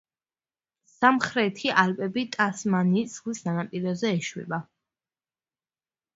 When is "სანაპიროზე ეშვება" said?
3.45-4.61